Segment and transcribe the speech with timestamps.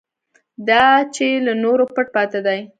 [0.67, 2.59] دا چې له نورو پټ پاتې دی.